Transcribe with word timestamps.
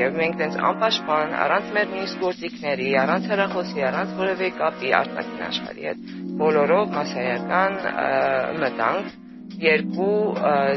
եւ 0.00 0.18
մենք 0.20 0.36
տենց 0.40 0.58
անպաշտպան, 0.70 1.34
առանց 1.44 1.72
մեր 1.76 1.88
նույնիսկ 1.92 2.22
գործիքների, 2.24 2.90
առանց 3.04 3.30
հեռախոսի, 3.30 3.82
առանց 3.90 4.14
որևէ 4.20 4.50
կապի 4.60 4.92
արտաքին 5.00 5.42
աշխարհի 5.50 5.88
հետ, 5.90 6.04
բոլորով 6.40 6.94
մասսայական 6.96 7.76
մտանք 8.64 9.18
երկու 9.60 10.16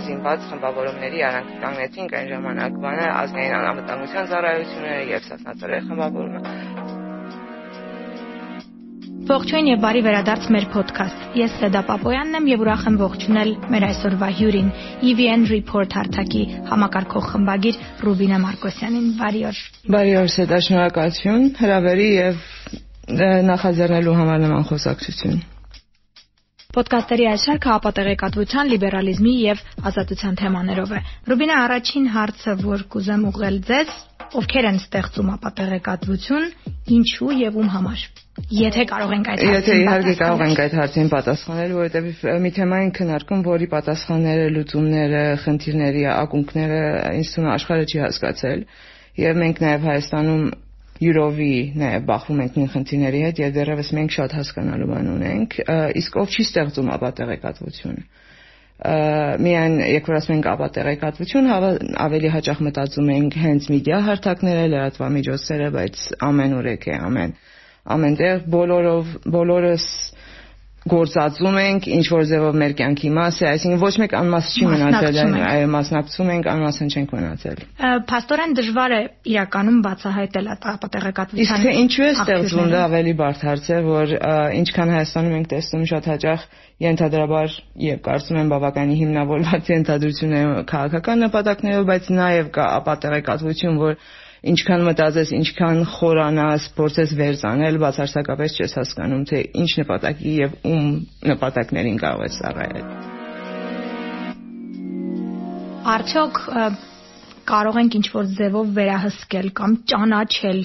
զինված 0.03 0.47
խմբավորումների 0.49 1.21
արանք 1.27 1.51
կանգնեցինք 1.63 2.15
այն 2.19 2.29
ժամանակ 2.33 2.79
բանը 2.83 3.05
ազգային 3.21 3.53
անվտանգության 3.59 4.29
ծառայությունը 4.33 4.95
եւ 5.13 5.27
սասնածռի 5.29 5.79
խմբավորումը 5.87 6.41
Ողջույն 9.23 9.67
եւ 9.69 9.77
բարի 9.79 10.01
վերադարձ 10.03 10.45
մեր 10.51 10.65
ոդքասթ։ 10.73 11.35
Ես 11.39 11.53
Սեդա 11.61 11.81
Պապոյանն 11.87 12.37
եմ 12.39 12.47
եւ 12.49 12.63
ուրախ 12.63 12.81
եմ 12.89 12.95
ողջունել 12.99 13.51
մեր 13.71 13.83
այսօրվա 13.87 14.27
հյուրին, 14.39 14.71
EVN 15.09 15.45
Report 15.47 15.93
հարթակի 15.95 16.41
համակարգող 16.67 17.29
խմբագիր 17.29 17.77
Ռուբինա 18.03 18.39
Մարկոսյանին։ 18.43 19.05
Բարի 19.21 19.43
օր։ 19.47 19.61
Բարի 19.95 20.13
օր, 20.19 20.27
Սեդա, 20.33 20.59
շնորհակալություն 20.67 21.45
հրավերի 21.61 22.09
եւ 22.17 22.43
նախաձեռնելու 23.47 24.17
համար 24.19 24.43
նման 24.43 24.67
խոսակցություն։ 24.73 25.39
Պոդքասթերի 26.73 27.25
այս 27.31 27.47
շարքը 27.47 27.71
ապատեղեկատվության, 27.77 28.69
լիբերալիզմի 28.73 29.33
եւ 29.43 29.63
ազատության 29.93 30.37
թեմաներով 30.41 30.93
է։ 30.97 31.01
Ռուբինա, 31.31 31.61
առաջին 31.69 32.07
հարցը, 32.17 32.57
որ 32.65 32.85
կուզեմ 32.97 33.27
ուղղել 33.29 33.61
ձեզ, 33.69 33.95
ովքեր 34.41 34.69
են 34.73 34.81
ստեղծում 34.81 35.31
ապատեղեկատվություն, 35.37 36.51
ինչու 36.97 37.33
եւ 37.43 37.61
ում 37.61 37.73
համար։ 37.77 38.07
Եթե 38.33 38.83
կարող 38.89 39.11
ենք 39.13 39.27
այդ 39.29 39.41
հարցին 39.43 39.53
Եթե 39.53 39.73
իհարկե 39.83 40.13
կարող 40.19 40.39
ենք 40.43 40.61
այդ 40.63 40.75
հարցին 40.79 41.09
պատասխանել, 41.13 41.73
որովհետեւ 41.77 42.39
մի 42.43 42.51
թեմա 42.57 42.79
են 42.83 42.91
քննարկում, 42.97 43.43
որի 43.45 43.67
պատասխանները, 43.73 44.47
լուծումները, 44.55 45.21
խնդիրների 45.43 46.03
ակունքները 46.13 46.79
է 47.13 47.45
աշխարհը 47.53 47.85
չի 47.93 48.01
հասկացել։ 48.03 48.65
Եվ 49.23 49.39
մենք 49.43 49.61
նաև 49.63 49.87
Հայաստանում 49.89 50.43
յուրովի 51.03 51.53
նաև 51.77 52.03
բախվում 52.09 52.41
ենք 52.43 52.57
նույն 52.57 52.69
խնդիրների 52.73 53.21
հետ 53.23 53.39
եւ 53.43 53.53
դեռևս 53.57 53.89
մենք 53.97 54.13
շատ 54.17 54.35
հասկանալու 54.37 54.89
բան 54.91 55.07
ունենք 55.13 55.55
իսկ 56.01 56.17
ով 56.21 56.33
չի 56.33 56.45
ստեղծում 56.47 56.91
ապատեղեկատվություն 56.93 57.97
միայն 59.43 59.75
երբ 59.89 60.09
որ 60.11 60.17
ասում 60.19 60.35
ենք 60.37 60.49
ապատեղեկատվություն 60.53 61.49
ավելի 62.03 62.31
հաճախ 62.35 62.61
մտածում 62.67 63.11
ենք 63.13 63.37
հենց 63.43 63.69
մեդիա 63.73 63.99
հարթակները 64.09 64.63
լրատվամիջոցները 64.73 65.69
բայց 65.77 66.05
ամենուրեք 66.29 66.87
է 66.93 66.97
ամեն 67.09 67.35
ամենտեղ 67.83 68.43
բոլորով 68.53 69.15
բոլորս 69.33 69.87
գործածում 70.83 71.57
ենք 71.61 71.85
ինչ 71.95 72.05
որ 72.11 72.23
ձևով 72.27 72.55
մեր 72.59 72.73
կյանքի 72.79 73.09
մաս 73.15 73.37
է, 73.39 73.45
այսինքն 73.53 73.79
ոչ 73.83 73.91
մեկ 74.01 74.15
անմաս 74.19 74.47
չի 74.51 74.65
մնացել, 74.67 75.19
այո, 75.47 75.67
մասնակցում 75.75 76.31
ենք, 76.33 76.49
անմասն 76.53 76.89
չենք 76.91 77.13
մնացել։ 77.15 77.61
Փաստորեն 78.09 78.55
դժվար 78.59 78.95
է 78.95 78.99
իրականում 79.31 79.77
բացահայտել 79.85 80.49
ապատեղեկատվության։ 80.53 81.63
Իսկ 81.63 81.79
ինչու 81.83 82.03
է 82.03 82.09
ստեղծվում 82.23 82.73
դա 82.73 82.81
ավելի 82.83 83.13
բարդ 83.23 83.45
հարց 83.47 83.69
է, 83.71 83.79
որ 83.87 84.13
ինչքան 84.59 84.93
Հայաստանում 84.93 85.37
ենք 85.39 85.47
տեսնում 85.53 85.87
շատ 85.93 86.11
հաճախ 86.11 86.45
ենթադրաբար 86.83 87.57
եւ 87.83 88.03
կարծում 88.03 88.41
եմ 88.43 88.51
բավականին 88.53 88.99
հիմնավորված 89.03 89.71
ենթադրություն 89.71 90.35
է 90.35 90.43
քաղաքական 90.73 91.23
նպատակներով, 91.23 91.87
բայց 91.93 92.11
նաեւ 92.19 92.51
կա 92.59 92.65
ապատեղեկատվություն, 92.83 93.79
որ 93.83 93.97
ինչքան 94.43 94.81
մտածես, 94.89 95.29
ինչքան 95.37 95.77
խորանաս, 95.93 96.63
փորձես 96.75 97.11
վերցանել, 97.19 97.77
բացարձակապես 97.83 98.55
չես 98.59 98.73
հասկանում, 98.79 99.21
թե 99.29 99.39
ինչ 99.63 99.69
նպատակի 99.79 100.33
եւ 100.39 100.57
ում 100.67 100.89
նպատակներին 101.31 101.99
կարող 102.03 102.25
ես 102.27 102.39
ծառայել։ 102.41 102.87
Արդյոք 105.93 106.41
կարող 107.53 107.79
ենք 107.83 107.95
ինչ 107.99 108.07
որ 108.13 108.27
ձևով 108.39 108.73
վերահսկել 108.77 109.47
կամ 109.59 109.71
ճանաչել 109.91 110.61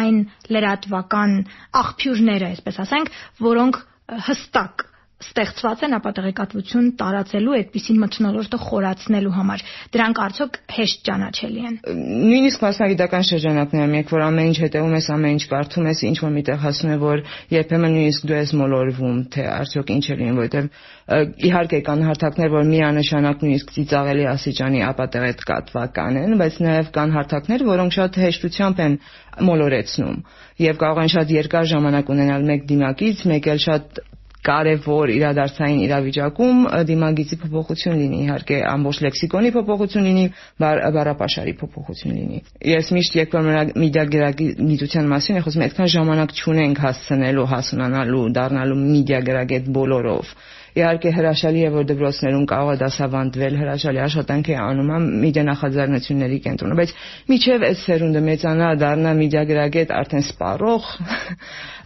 այն 0.00 0.16
լրատվական 0.54 1.34
աղբյուրները, 1.82 2.48
այսպես 2.56 2.80
ասենք, 2.86 3.12
որոնք 3.46 3.82
հստակ 4.26 4.86
ստեղծված 5.16 5.82
են 5.86 5.96
ապատեղեկատվություն 5.96 6.88
տարածելու 7.00 7.54
այդպիսին 7.56 8.00
մթնոլորտը 8.02 8.58
խորացնելու 8.60 9.32
համար։ 9.36 9.62
Դրանք 9.96 10.18
արդյոք 10.26 10.58
հեշտ 10.76 11.00
ճանաչելի 11.08 11.62
են։ 11.68 11.78
Նույնիսկ 12.26 12.64
մասնագիտական 12.66 13.24
շրջանակներում, 13.30 13.94
երբ 13.96 14.12
որ 14.12 14.24
ամեն 14.26 14.50
ինչ 14.50 14.58
հետևում 14.66 14.96
ես, 14.96 15.08
ամեն 15.16 15.36
ինչ 15.36 15.46
կարդում 15.56 15.88
ես, 15.88 16.02
ինչ 16.10 16.18
որ 16.20 16.34
միտեղ 16.36 16.60
հասնում 16.66 16.92
է, 16.92 16.98
որ 17.06 17.24
երբեմն 17.56 17.96
նույնիսկ 17.96 18.26
դու 18.28 18.36
ես 18.36 18.52
մոլորվում, 18.60 19.18
թե 19.32 19.46
արդյոք 19.56 19.92
ինչ 19.96 20.04
է 20.06 20.16
լինում, 20.20 20.36
որովհետև 20.36 20.70
իհարկե 21.06 21.78
կան 21.86 22.00
հարթակներ, 22.02 22.48
որ 22.50 22.64
միանշանակ 22.66 23.42
նույնիսկ 23.46 23.68
ծիծաղելի 23.76 24.24
ասիճանի 24.26 24.80
ապատեղեկատվական 24.90 26.18
են, 26.18 26.34
բայց 26.40 26.58
նաև 26.66 26.90
կան 26.96 27.14
հարթակներ, 27.16 27.64
որոնք 27.70 27.96
շատ 27.96 28.18
հեշտությամբ 28.26 28.82
են 28.86 28.98
մոլորեցնում 29.46 30.18
եւ 30.66 30.78
կարող 30.82 31.00
են 31.04 31.12
շատ 31.14 31.32
երկար 31.36 31.70
ժամանակ 31.76 32.12
ունենալ 32.16 32.46
մեկ 32.50 32.66
դիմակից, 32.72 33.24
մեկ 33.30 33.48
էլ 33.54 33.62
շատ 33.66 34.00
կարևոր 34.46 35.12
իրադարձային 35.16 35.80
իրավիճակում 35.86 36.60
դիմագիծի 36.90 37.38
փոփոխություն 37.42 37.96
լինի, 38.00 38.20
իհարկե 38.26 38.58
ամբողջ 38.72 39.00
լեքսիկոնի 39.06 39.52
փոփոխություն 39.56 40.06
լինի, 40.06 40.26
բառապաշարի 40.64 41.54
փոփոխություն 41.62 42.16
լինի։ 42.16 42.42
Ես 42.72 42.92
միշտ 42.96 43.18
երբ 43.20 43.36
որ 43.36 43.48
մեդիա 43.86 44.04
գերագիտության 44.16 45.10
մասին 45.14 45.40
եմ 45.40 45.46
խոսում, 45.46 45.66
այդքան 45.66 45.90
ժամանակ 45.96 46.36
չունենք 46.36 46.84
հասցնելու, 46.86 47.48
հասունանալու, 47.56 48.22
դառնալու 48.36 48.78
մեդիա 48.86 49.20
գերագետ 49.30 49.72
բոլորով 49.76 50.36
Իհարկե 50.76 51.10
հրաշալի 51.16 51.60
է, 51.64 51.68
որ 51.72 51.84
դպրոցներում 51.88 52.42
կարող 52.50 52.70
է 52.74 52.78
դասավանդվել, 52.82 53.54
հրաշալի 53.62 54.00
աշխատանք 54.06 54.48
է 54.52 54.56
անում 54.60 54.90
մեդիա 55.22 55.44
նախաձեռնությունների 55.48 56.40
կենտրոնը, 56.46 56.76
բայց 56.80 56.92
միջև 57.32 57.64
այս 57.68 57.84
սերունդը 57.86 58.22
մեծանա, 58.26 58.68
դառնա 58.82 59.14
մեդիա 59.22 59.44
գրագետ 59.52 59.94
արդեն 59.96 60.26
սպառող, 60.26 60.90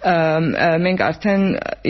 մենք 0.01 1.03
արդեն 1.11 1.43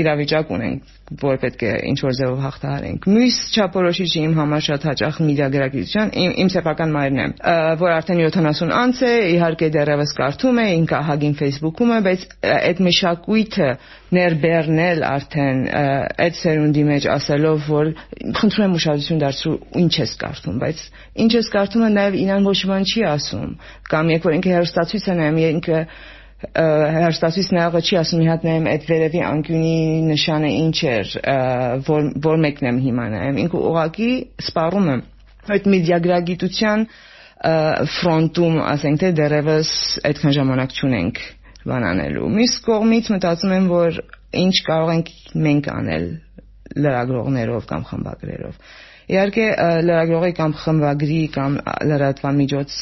իրավիճակ 0.03 0.56
ունենք 0.56 0.97
որ 1.19 1.38
պետք 1.43 1.62
է 1.66 1.71
ինչ 1.91 1.97
որ 2.04 2.12
ձևով 2.19 2.43
հաղթահարենք։ 2.44 3.06
Մյուս 3.10 3.37
չափորոշիչը 3.59 4.21
իմ 4.21 4.34
համար 4.38 4.65
շատ 4.66 4.84
հաճախ 4.87 5.16
միդիագրագիտության 5.26 6.12
իմ, 6.22 6.34
իմ 6.43 6.50
սեփական 6.54 6.93
մայրն 6.94 7.19
է, 7.22 7.26
որ 7.81 7.94
արդեն 7.97 8.21
70 8.31 8.75
անց 8.78 9.00
է, 9.09 9.10
իհարկե 9.34 9.71
դեռևս 9.75 10.15
կարդում 10.21 10.60
է, 10.62 10.66
ինքը 10.81 11.00
հագին 11.10 11.34
Facebook-ում 11.41 11.91
է, 11.91 11.98
բայց 12.06 12.26
այդ 12.50 12.82
մշակույթը 12.87 13.71
ներբեռնել 14.21 15.03
արդեն 15.10 15.59
այդ 16.31 16.38
սերունդի 16.41 16.87
մեջ 16.91 17.09
ասելով, 17.10 17.66
որ 17.71 17.92
խնդրում 18.38 18.65
եմ 18.66 18.78
ուշադրություն 18.78 19.21
դարձրու 19.25 19.59
ինչ 19.82 19.92
ես 20.00 20.15
կարդում, 20.22 20.62
բայց 20.62 20.87
ինչ 21.27 21.32
ես 21.41 21.50
կարդում 21.54 21.84
նաև 21.98 22.16
ինան 22.21 22.48
ոչ 22.50 22.59
բան 22.71 22.88
չի 22.91 23.04
ասում, 23.10 23.53
կամ 23.91 24.15
երբ 24.15 24.27
որ 24.31 24.37
ինքը 24.41 24.56
հերոստացույց 24.56 25.06
է 25.10 25.15
նայում, 25.21 25.41
ինքը 25.50 25.84
հերստասից 26.41 27.49
նայողը 27.53 27.81
չի 27.84 27.97
ասում 28.01 28.21
մի 28.23 28.28
հատ 28.31 28.45
նայեմ 28.49 28.69
այդ 28.71 28.84
վերևի 28.89 29.21
անկյունի 29.28 29.73
նշանը 30.09 30.53
ինչ 30.61 30.78
էր 30.93 31.11
որ 31.89 32.06
որ 32.27 32.39
մեկն 32.45 32.69
եմ 32.71 32.78
հիմա 32.84 33.09
նայեմ 33.15 33.41
ինքը 33.43 33.61
ուղակի 33.71 34.09
սպառում 34.47 34.89
եմ 34.95 35.03
այդ 35.56 35.69
մեդիագրագիտության 35.75 36.87
ֆրոնտում 37.97 38.56
ասենք 38.71 39.03
թե 39.05 39.12
դերևս 39.21 39.75
այդքան 40.11 40.37
ժամանակ 40.41 40.75
չունենք 40.81 41.23
բանանելու 41.71 42.33
մյուս 42.41 42.57
կողմից 42.71 43.12
մտածում 43.15 43.55
եմ 43.61 43.71
որ 43.75 44.01
ինչ 44.41 44.55
կարող 44.71 44.93
ենք 44.97 45.12
մենք 45.45 45.71
անել 45.77 46.07
լրագրողներով 46.81 47.69
կամ 47.69 47.87
խմբագրերով 47.91 48.61
Իհարկե 49.10 49.47
լրագրողի 49.87 50.34
կամ 50.38 50.53
խմբագրի 50.60 51.21
կամ 51.37 51.56
լրատվամիջոց 51.91 52.76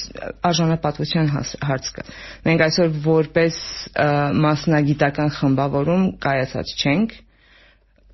արժանապատվության 0.50 1.30
հարց 1.36 1.92
կա։ 1.98 2.04
Մենք 2.48 2.64
այսօր 2.66 2.92
որպես 3.06 3.62
մասնագիտական 4.48 5.32
խմբավորում 5.38 6.04
կայացած 6.26 6.74
չենք, 6.82 7.16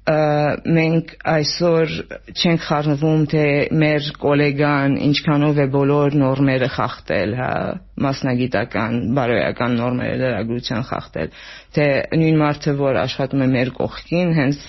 մենք 0.04 1.12
այսօր 1.32 1.92
չենք 2.36 2.64
խառնվում 2.68 3.22
թե 3.32 3.44
մեր 3.82 4.08
գոլեգան 4.20 4.96
ինչքանով 5.06 5.60
է 5.64 5.66
բոլոր 5.72 6.16
նորմերը 6.20 6.68
խախտել, 6.74 7.32
հա, 7.40 7.50
մասնագիտական, 8.04 8.98
բարոյական 9.16 9.78
նորմերը 9.80 10.18
լրագրության 10.20 10.84
խախտել, 10.90 11.32
թե 11.78 11.86
նույն 12.20 12.40
մարդը, 12.44 12.76
որ 12.84 13.00
աշխատում 13.06 13.46
է 13.46 13.48
մեր 13.54 13.72
կողքին, 13.80 14.34
հենց 14.42 14.60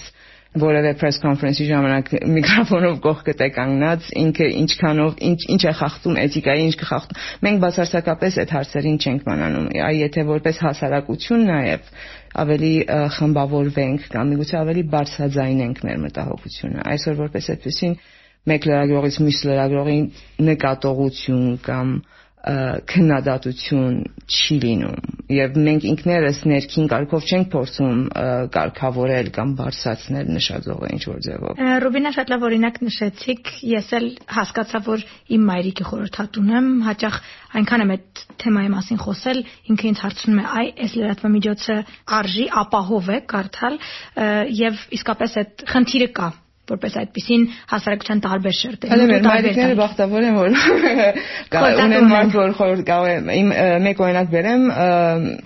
որևէ 0.61 0.91
press 0.99 1.17
conference-ի 1.23 1.65
ժամանակ 1.67 2.11
միկրոֆոնով 2.35 2.97
կողքդ 3.03 3.41
է 3.45 3.47
կանգնած, 3.55 4.09
ինքը 4.23 4.47
ինչքանով 4.61 5.17
ինչ 5.29 5.39
ինչ 5.55 5.61
է 5.65 5.73
խախտում 5.79 6.19
էթիկայի, 6.23 6.65
ինչ 6.69 6.75
կխախտում։ 6.81 7.23
Մենք 7.45 7.63
բացարձակապես 7.65 8.37
այդ 8.43 8.53
հարցերին 8.55 8.99
չենք 9.05 9.25
մանանում։ 9.29 9.67
Այ 9.85 9.95
եթե 10.05 10.25
որպես 10.31 10.61
հասարակություն 10.65 11.45
նաև 11.51 11.89
ավելի 12.45 12.73
խմբավորվենք 13.15 14.07
կամ 14.15 14.31
միգուցե 14.35 14.55
ավելի 14.59 14.83
բարձրաձայնենք 14.95 15.83
մեր 15.85 15.99
մտահոգությունը։ 16.05 16.85
Այսօր 16.95 17.19
որպես 17.25 17.49
այդպեսին 17.55 17.95
մեկ 18.45 18.65
լրագրողից 18.69 19.15
մյուս 19.25 19.39
լրագրողի 19.49 19.99
նկատողություն 20.49 21.45
կամ 21.65 21.93
քննադատություն 22.45 23.95
չի 24.29 24.55
լինում 24.61 25.13
եւ 25.33 25.55
մենք 25.65 25.85
ինքներս 25.89 26.41
ներքին 26.51 26.89
կարգով 26.91 27.23
չենք 27.25 27.47
փորձում 27.55 28.03
կարգավորել 28.53 29.31
կամ 29.37 29.53
բարձրացնել 29.61 30.29
նշաձողը 30.35 30.91
ինչ 30.95 31.01
որ 31.09 31.23
ձևով 31.25 31.63
Ռուբինա 31.85 32.11
շատ 32.17 32.33
լավ 32.35 32.45
օրինակ 32.49 32.79
նշեցիք 32.85 33.51
ես 33.71 33.89
էլ 33.97 34.07
հասկացա 34.37 34.83
որ 34.85 35.07
իմ 35.33 35.49
մայրիկի 35.49 35.89
խորհրդատուն 35.89 36.53
եմ 36.59 36.69
հաճախ 36.85 37.19
այնքան 37.55 37.85
եմ 37.85 37.93
այդ 37.95 38.23
թեմայի 38.45 38.71
մասին 38.75 39.03
խոսել 39.05 39.43
ինքը 39.73 39.89
ինձ 39.89 40.05
հարցնում 40.05 40.41
է 40.41 40.47
այ 40.61 40.67
այս 40.85 40.97
լրատվամիջոցը 41.01 41.77
արժի 42.19 42.47
ապահով 42.61 43.13
է 43.15 43.19
կարդալ 43.33 43.77
եւ 44.61 44.81
իսկապես 44.99 45.39
այդ 45.41 45.69
խնդիրը 45.73 46.09
կա 46.19 46.29
որպես 46.71 46.95
այդպեսին 47.01 47.43
հասարակության 47.71 48.21
տարբեր 48.25 48.55
շերտեր։ 48.59 48.93
Հələ 48.93 49.07
մեր 49.11 49.25
մայրիկները 49.25 49.75
բախտավոր 49.79 50.25
են 50.25 50.37
որ 50.39 50.55
ունեն 51.85 52.07
մարդ 52.11 52.37
որ 52.39 52.55
կարող 52.89 53.09
է 53.11 53.35
իմ 53.41 53.51
մեկ 53.85 54.01
օրինակ 54.05 54.31
բերեմ 54.33 54.65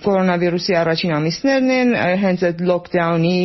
կորոնավիրուսի 0.06 0.78
առաջին 0.80 1.16
ամիսներն 1.20 1.74
են 1.80 1.94
հենց 2.24 2.46
այդ 2.50 2.64
լոկդաունի 2.72 3.42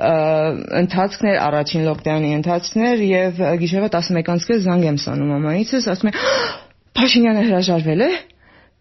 ընթացքներ 0.00 1.38
առաջին 1.44 1.86
լոկդաունի 1.90 2.30
ընթացքներ 2.40 3.02
եւ 3.10 3.40
գիշերվա 3.60 3.90
11-ից 4.00 4.62
զանգ 4.64 4.86
եմ 4.88 5.00
ստանում 5.00 5.32
մամայիցս 5.34 5.88
ասում 5.92 6.10
է 6.10 6.14
Փաշինյանը 7.00 7.42
հրաժարվել 7.50 8.04
է 8.06 8.10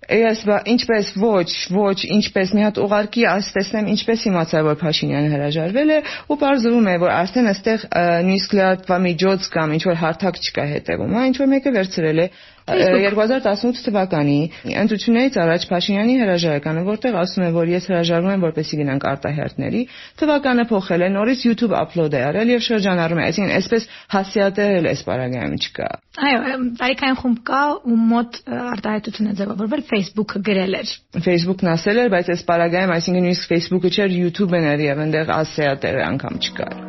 Ես 0.08 0.42
ինչպես 0.72 1.10
ոչ, 1.22 1.50
ոչ, 1.76 1.98
ինչպես 2.16 2.54
մի 2.56 2.64
հատ 2.66 2.78
ուղարկի 2.82 3.26
աս 3.30 3.50
տեսնեմ 3.54 3.90
ինչպես 3.94 4.24
իմացա 4.30 4.62
որ 4.66 4.78
Փաշինյանը 4.80 5.32
հրաժարվել 5.34 5.92
է 5.92 5.98
ու 6.32 6.38
բարձրում 6.44 6.88
է 6.90 6.96
որ 7.04 7.12
արդեն 7.18 7.50
այստեղ 7.52 7.84
նույնիսկ 8.00 8.56
լրատվամիջոց 8.60 9.50
կամ 9.54 9.76
ինչ 9.76 9.84
որ 9.90 10.00
հարթակ 10.00 10.40
չկա 10.40 10.66
հետևում, 10.72 11.14
հա 11.20 11.26
ինչ 11.30 11.36
որ 11.44 11.52
մեկը 11.54 11.76
վերցրել 11.78 12.24
է 12.24 12.28
2018 12.70 13.84
թվականի 13.88 14.38
ընտրություններից 14.84 15.38
առաջ 15.44 15.66
Փաշինյանի 15.70 16.16
հրաժարականը, 16.20 16.84
որտեղ 16.90 17.18
ասում 17.20 17.46
է, 17.46 17.50
որ 17.56 17.72
ես 17.74 17.88
հրաժարվում 17.90 18.34
եմ, 18.36 18.44
որպեսզի 18.50 18.80
գնանք 18.80 19.08
արտահերտների, 19.10 19.82
թվականը 20.20 20.66
փոխել 20.70 21.06
է, 21.06 21.10
նորից 21.16 21.46
YouTube 21.50 21.76
upload 21.80 22.18
է 22.18 22.22
արել 22.30 22.54
եւ 22.54 22.66
շրջանառում 22.70 23.20
է, 23.20 23.26
այսինքն 23.30 23.56
այսպես 23.60 23.88
հասիատել 24.16 24.90
էս 24.94 25.04
պարագայում 25.10 25.56
չկա։ 25.60 25.90
Այո, 26.20 26.40
տարիքային 26.80 27.20
խումբ 27.20 27.42
կա 27.50 27.62
ու 27.90 27.98
մոտ 28.10 28.40
արտահայտություն 28.60 29.30
է 29.30 29.36
ձևավորվել 29.40 29.86
Facebook-ը 29.94 30.44
գրել 30.50 30.78
էր։ 30.82 30.94
Facebook-ն 31.30 31.72
ասել 31.78 32.04
էր, 32.04 32.12
բայց 32.18 32.34
այս 32.36 32.46
պարագայում, 32.50 32.96
այսինքն 32.98 33.28
նույնիսկ 33.30 33.56
Facebook-ը 33.56 33.96
չէր, 33.96 34.20
YouTube-ն 34.26 34.70
էր 34.76 34.86
եւ 34.90 35.04
այնտեղ 35.08 35.36
ասիատեր 35.40 36.06
անգամ 36.10 36.40
չկար։ 36.44 36.89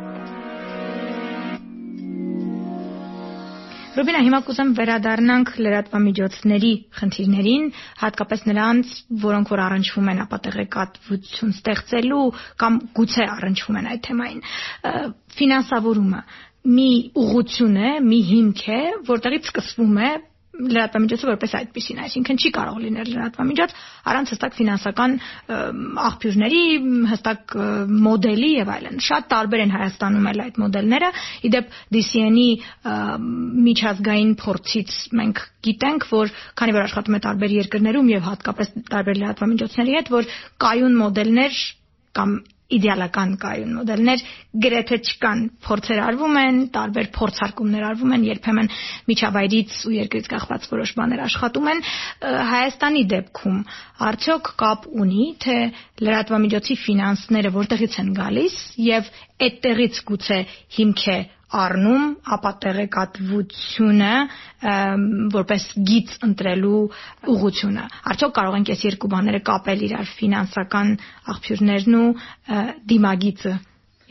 Ռուբինա, 3.91 4.19
հիմա 4.23 4.37
կուզեմ 4.47 4.69
վերադառնանք 4.77 5.49
լրատվամիջոցների 5.65 6.69
խնդիրներին, 6.95 7.65
հատկապես 7.99 8.43
նրանց, 8.47 8.93
որոնք 9.23 9.51
որ 9.51 9.61
առնչվում 9.65 10.11
են 10.13 10.21
ապատեղեկատվություն 10.23 11.51
ստեղծելու 11.57 12.21
կամ 12.63 12.77
գուցե 12.99 13.27
առնչվում 13.35 13.79
են 13.81 13.89
այդ 13.91 14.03
թեմային։ 14.07 14.41
Ֆինանսավորումը 15.41 16.23
մի 16.71 16.89
ուղղություն 17.25 17.77
է, 17.81 17.91
մի 18.07 18.19
հիմք 18.31 18.63
է, 18.71 18.81
որտեղից 19.11 19.51
սկսվում 19.51 19.99
է 20.07 20.11
լրատվամիջոցը 20.51 21.27
որպես 21.29 21.53
այդպեսին, 21.57 21.99
այսինքն 22.05 22.39
չի 22.41 22.49
կարող 22.55 22.79
լինել 22.83 23.09
լրատվամիջոց 23.11 23.75
առանց 24.11 24.31
հստակ 24.33 24.55
ֆինանսական 24.57 25.13
աղբյուրների, 26.05 26.61
հստակ 27.11 27.55
մոդելի 28.07 28.51
եւ 28.57 28.71
այլն։ 28.75 28.99
Շատ 29.07 29.29
տարբեր 29.31 29.63
են 29.65 29.73
Հայաստանում 29.75 30.29
էլ 30.31 30.43
այդ 30.45 30.59
մոդելները։ 30.61 31.11
Իդեպ 31.49 31.75
DCN-ի 31.95 32.49
միջազգային 33.71 34.33
փորձից 34.43 34.97
մենք 35.21 35.43
գիտենք, 35.71 36.07
որ 36.11 36.33
քանի 36.61 36.75
որ 36.77 36.87
աշխատում 36.89 37.17
է 37.17 37.21
տարբեր 37.31 37.57
երկրներում 37.61 38.11
եւ 38.11 38.27
հատկապես 38.31 38.73
տարբեր 38.91 39.21
լրատվամիջոցների 39.21 39.97
հետ, 40.01 40.11
որ 40.19 40.31
կայուն 40.65 40.97
մոդելներ 41.01 41.61
կամ 42.17 42.35
իդեալական 42.77 43.33
կայուն 43.41 43.73
մոդելներ 43.77 44.23
գրեթե 44.65 44.97
չկան 45.07 45.41
փորձեր 45.65 46.01
արվում 46.05 46.37
են 46.41 46.59
տարբեր 46.75 47.09
փորձարկումներ 47.17 47.85
արվում 47.91 48.15
են 48.17 48.25
երբեմն 48.27 48.71
միջավայրից 49.11 49.75
ու 49.87 49.93
երկրից 49.97 50.29
կախված 50.35 50.69
որոշ 50.71 50.93
բաներ 51.01 51.23
աշխատում 51.27 51.69
են 51.73 51.83
Հայաստանի 52.51 53.03
դեպքում 53.15 53.59
արդյոք 54.11 54.51
կապ 54.63 54.87
ունի 55.05 55.27
թե 55.45 55.57
լրատվամիջոցի 56.05 56.79
ֆինանսները 56.85 57.53
որտեղից 57.59 57.99
են 58.01 58.15
գալիս 58.21 58.57
եւ 58.91 59.13
այդտեղից 59.47 60.01
գուցե 60.11 60.39
հիմք 60.79 61.05
է 61.11 61.19
առնում 61.51 62.03
ապատեղեկատվությունը 62.35 64.11
որպես 65.35 65.65
գիծ 65.91 66.13
ընտրելու 66.27 66.81
ուղությունը։ 67.35 67.85
Արդյոք 68.11 68.35
կարող 68.39 68.57
ենք 68.61 68.71
այս 68.75 68.83
երկու 68.87 69.11
բաները 69.15 69.41
կապել 69.51 69.85
իրար 69.87 70.11
ֆինանսական 70.21 70.93
աղբյուրներն 71.35 71.97
ու 72.01 72.07
դիմագիծը, 72.93 73.55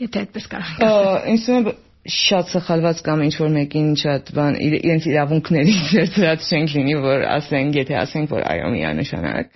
եթե 0.05 0.25
այդպես 0.25 0.51
կարող 0.53 0.71
ենք 0.71 0.85
ասել։ 0.91 1.31
Ինձ 1.35 1.47
թվում 1.47 1.71
է 1.71 1.75
շատ 2.09 2.47
սխալված 2.49 3.01
կամ 3.05 3.19
ինչ 3.27 3.33
որ 3.37 3.49
մեկին 3.55 3.89
շատ 4.01 4.29
բան 4.33 4.55
իրենց 4.67 5.03
իրավունքներից 5.11 5.81
վերցրած 5.97 6.47
չենք 6.49 6.71
լինի 6.77 6.95
որ 7.03 7.25
ասենք 7.35 7.77
եթե 7.77 7.97
ասենք 8.01 8.33
որ 8.33 8.45
այո 8.53 8.71
միանշանակ 8.73 9.51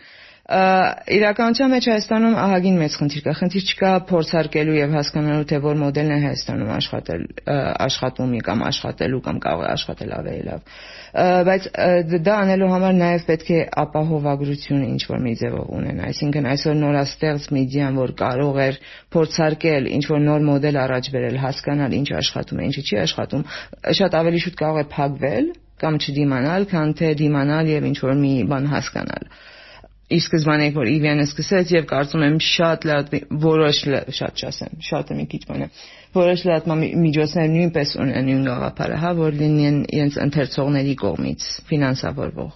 իրականության 0.45 1.71
մեջ 1.73 1.85
Հայաստանում 1.89 2.35
ահագին 2.37 2.75
մեծ 2.77 2.95
խնդիր 3.01 3.21
կա։ 3.25 3.31
Խնդիր 3.39 3.63
չկա 3.65 3.91
փորձարկելու 4.09 4.75
եւ 4.77 4.91
հասկանալու 4.93 5.47
թե 5.49 5.57
որ 5.63 5.79
մոդելն 5.81 6.13
է 6.13 6.19
Հայաստանում 6.21 6.69
աշխատել 6.75 7.23
աշխատում 7.85 8.35
կամ 8.45 8.61
աշխատելու 8.69 9.21
կամ 9.25 9.39
կարող 9.45 9.65
է 9.65 9.71
աշխատել 9.73 10.13
ավելի 10.19 10.43
լավ։ 10.45 10.61
Բայց 11.49 11.65
դա 12.27 12.35
անելու 12.45 12.69
համար 12.75 12.93
նաեւ 12.99 13.25
պետք 13.25 13.49
է 13.55 13.59
ապահովագրություն 13.85 14.85
ինչ 14.85 15.01
որ 15.09 15.19
մի 15.25 15.33
ձևով 15.41 15.73
ունենա։ 15.79 16.09
Այսինքն 16.13 16.49
այսօր 16.53 16.77
նորաստեղծ 16.85 17.49
մեդիան, 17.57 17.99
որ 18.05 18.15
կարող 18.21 18.61
էր 18.69 18.79
փորձարկել 19.15 19.89
ինչ 19.97 20.05
որ 20.13 20.23
նոր 20.29 20.45
մոդել 20.45 20.79
առաջ 20.85 21.11
բերել, 21.15 21.41
հասկանալ 21.41 21.97
ինչ 22.05 22.09
աշխատում 22.21 22.61
է, 22.61 22.69
ինչը 22.69 22.85
չի 22.85 23.01
աշխատում, 23.05 23.43
շատ 23.97 24.19
ավելի 24.21 24.45
շուտ 24.45 24.61
կարող 24.61 24.79
է 24.83 24.87
փակվել 24.93 25.51
կամ 25.81 25.99
չդիմանալ, 26.05 26.69
քան 26.71 26.95
թե 26.99 27.09
դիմանալ 27.19 27.73
եւ 27.73 27.89
ինչ 27.89 27.97
որ 28.05 28.15
մի 28.19 28.33
բան 28.51 28.71
հասկանալ 28.75 29.31
ի 30.05 30.17
սկզբանե 30.21 30.65
որ 30.75 30.89
EVN-ը 30.91 31.23
սկսեց 31.25 31.71
եւ 31.73 31.85
կարծում 31.89 32.23
եմ 32.25 32.35
շատ 32.45 32.83
լավ 32.89 33.15
որոշ 33.45 33.79
շատ 34.19 34.43
չասեմ, 34.43 34.75
շատը 34.89 35.17
մի 35.17 35.25
քիչ 35.31 35.41
բան 35.49 35.63
է։ 35.65 35.69
Որոշ 36.15 36.43
լավ 36.49 36.69
միջոցներ 37.05 37.49
նույնպես 37.55 37.95
ունեն 38.03 38.29
նույն 38.29 38.45
գաղափարը, 38.49 38.99
հա, 39.01 39.11
որ 39.17 39.39
լինեն 39.41 39.79
իրենց 39.97 40.19
ընթերցողների 40.27 40.95
կողմից 41.01 41.49
ֆինանսավորվող 41.71 42.53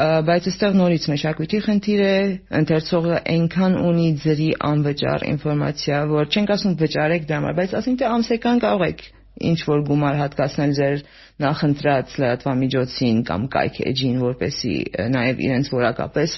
բայց 0.00 0.44
այստեղ 0.46 0.74
նորից 0.78 1.06
մշակույթի 1.10 1.58
խնդիր 1.66 2.00
է, 2.06 2.18
ընթերցողը 2.60 3.16
այնքան 3.32 3.72
ունի 3.90 4.08
ձրի 4.22 4.50
անվճար 4.70 5.24
ինֆորմացիա, 5.34 6.02
որ 6.14 6.30
չենք 6.30 6.52
ասում 6.54 6.76
վճարեք 6.82 7.26
դրա 7.26 7.40
համար, 7.40 7.56
բայց 7.58 7.74
ասենք 7.80 7.98
թե 8.00 8.10
ամսական 8.14 8.62
կարող 8.64 8.84
եք 8.86 9.02
ինչ 9.40 9.58
որ 9.70 9.82
գումար 9.88 10.18
հատկացնել 10.20 10.72
ձեր 10.78 11.02
նախընտրած 11.44 12.14
լրատվամիջոցին 12.20 13.20
կամ 13.30 13.48
կայք 13.54 13.80
էջին, 13.90 14.16
որպեսի 14.26 14.74
նաև 15.16 15.42
իրենց 15.46 15.70
որակապես 15.74 16.36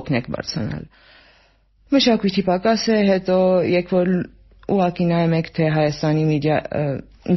օգնեք 0.00 0.30
բարձրանալ։ 0.34 0.84
Մշակույթի 1.90 2.44
պակաս 2.46 2.82
է, 2.94 2.98
հետո 3.10 3.38
եք 3.80 3.94
որ 3.96 4.10
ուղակի 4.70 5.06
նայում 5.10 5.32
եք 5.40 5.48
թե 5.56 5.68
Հայաստանի 5.74 6.26
մեդիա 6.30 6.58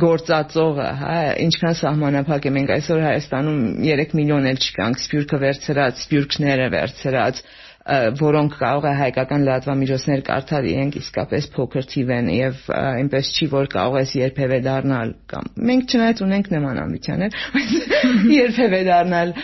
գործածողը, 0.04 0.86
հա, 1.00 1.16
ինչքան 1.44 1.78
սահմանափակ 1.80 2.46
է 2.48 2.52
մենք 2.58 2.74
այսօր 2.76 3.02
Հայաստանում 3.04 3.58
3 3.84 4.14
միլիոն 4.20 4.48
էլ 4.52 4.60
չկանք, 4.64 5.02
սպյուրքը 5.04 5.40
վերցրած, 5.44 6.04
սպյուրքները 6.04 6.68
վերցրած, 6.76 7.42
որոնք 7.84 8.54
կարող 8.62 8.86
է 8.88 8.92
հայկական 8.96 9.42
լրատվամիջոցներ 9.44 10.22
կարդալ 10.28 10.68
իրենք 10.72 10.98
իսկապես 11.02 11.48
փոքր 11.56 11.88
թիվ 11.94 12.14
են 12.16 12.30
եւ 12.32 12.62
այնպես 12.80 13.32
չի 13.36 13.48
որ 13.52 13.68
կարող 13.74 13.98
ես 14.00 14.14
երբևէ 14.22 14.60
դառնալ 14.68 15.12
կամ 15.34 15.50
մենք 15.70 15.92
չնայած 15.92 16.24
ունենք 16.24 16.48
նման 16.54 16.80
ամբիցիաներ 16.86 17.36
երբևէ 18.40 18.82
դառնալ 18.88 19.36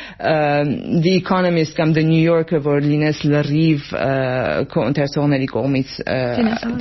the 1.04 1.14
economist 1.18 1.76
կամ 1.76 1.94
the 2.00 2.06
new 2.08 2.24
yorker 2.24 2.64
որ 2.64 2.80
լինես 2.88 3.24
լրիվ 3.28 3.92
կոնտերսողների 4.72 5.52
կողմից 5.60 6.00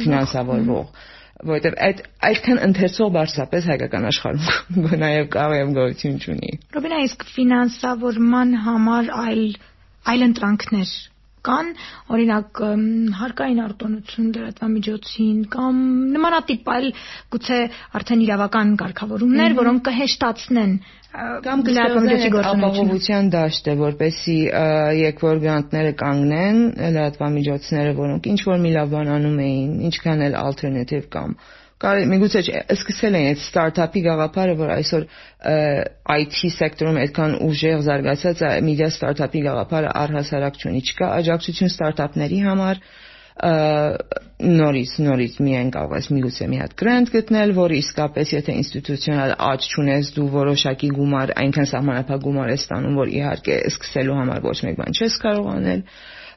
ֆինանսավորվող 0.07 1.07
որովհետև 1.39 1.75
այդ 1.87 2.01
այդքան 2.29 2.61
ընթերցող 2.67 3.11
բարձրապես 3.15 3.67
հայկական 3.71 4.07
աշխարհում 4.09 4.89
նաև 5.03 5.29
կարող 5.35 5.59
եմ 5.59 5.75
գոյություն 5.77 6.17
ունի։ 6.35 6.51
Ռոբինա, 6.75 6.99
իսկ 7.07 7.23
ֆինանսավորման 7.37 8.57
համար 8.65 9.13
այլ 9.23 9.45
այլ 10.13 10.27
ընտրանքներ 10.29 10.97
կան, 11.49 11.73
օրինակ 12.15 12.63
հարկային 13.19 13.61
արտոնություն 13.65 14.31
լրատվամիջոցին 14.37 15.43
կամ 15.57 15.83
նմանատիպ 16.15 16.73
այլ 16.77 16.89
գուցե 17.35 17.61
արդեն 17.99 18.25
իրավական 18.29 18.73
կարգավորումներ, 18.83 19.57
որոնք 19.59 19.85
կհեշտացնեն 19.89 20.75
կամ 21.45 21.63
լրատվամիջոցի 21.69 22.31
ապահովության 22.49 23.31
դաշտը, 23.33 23.75
որպեսի 23.81 24.35
երբ 24.99 25.23
որ 25.25 25.41
գրանտները 25.45 25.93
կանգնեն, 26.03 26.59
լրատվամիջոցները, 26.99 27.95
որոնք 28.03 28.29
ինչ 28.33 28.41
որ 28.49 28.61
մի 28.67 28.75
լավ 28.77 28.93
բան 28.93 29.11
անում 29.17 29.41
էին, 29.49 29.73
ինչքան 29.89 30.27
էլ 30.29 30.37
ալտերնատիվ 30.43 31.09
կամ 31.17 31.35
կարելի 31.83 32.07
միգուցե 32.11 32.41
սկսել 32.75 33.17
են 33.19 33.27
այդ 33.29 33.43
ստարտափի 33.45 34.01
գաղափարը, 34.07 34.55
որ 34.59 34.71
այսօր 34.75 35.05
IT 36.15 36.39
սեկտորում 36.59 36.99
այդքան 37.05 37.37
ուժեղ 37.49 37.85
զարգացած 37.89 38.43
է 38.49 38.51
մեդիա 38.69 38.89
ստարտափի 38.95 39.43
գաղափարը 39.47 39.93
առհասարակ 40.03 40.59
չունի, 40.59 40.83
չկա 40.91 41.11
աջակցություն 41.19 41.73
ստարտափների 41.75 42.41
համար 42.49 42.83
նորից 43.39 44.93
նորից 45.07 45.35
միայն 45.47 45.69
կարող 45.75 45.93
ես 45.99 46.09
միգուցե 46.11 46.47
մի 46.51 46.59
հատ 46.59 46.73
գրանտ 46.81 47.11
գտնել, 47.15 47.53
որ 47.55 47.75
իսկապես 47.79 48.33
եթե 48.35 48.57
ինստիտուցիոնալ 48.59 49.35
աճ 49.47 49.69
չունես, 49.71 50.11
դու 50.19 50.27
որոշակի 50.35 50.91
գումար, 50.99 51.33
այնքան 51.43 51.69
սահմանափակ 51.71 52.25
գումար 52.27 52.53
ես 52.55 52.65
ստանում, 52.67 52.99
որ 52.99 53.13
իհարկե 53.15 53.59
սկսելու 53.71 54.19
համար 54.19 54.43
ոչ 54.49 54.57
մեկ 54.67 54.81
բան 54.83 54.99
չես 54.99 55.19
կարող 55.23 55.51
անել 55.55 55.85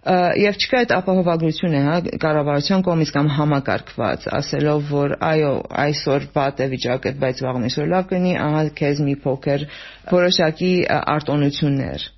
եւ 0.01 0.55
չկա 0.58 0.79
այդ 0.81 0.93
ապահովագրությունը, 0.96 1.81
հա, 1.86 1.98
կառավարության 2.24 2.86
կողմից 2.88 3.12
կամ 3.13 3.27
համակարգված, 3.36 4.24
ասելով, 4.38 4.88
որ 4.89 5.13
այո, 5.27 5.51
այսօր 5.84 6.25
պատ 6.34 6.63
է 6.65 6.67
վիճակը, 6.72 7.13
բայց 7.22 7.43
վաղն 7.46 7.67
այսօր 7.67 7.91
լավ 7.91 8.08
կլինի, 8.10 8.34
ահա 8.48 8.63
քեզ 8.81 9.03
մի 9.05 9.15
փոքր 9.27 9.67
որոշակի 10.10 10.74
արտոնություններ 10.98 12.10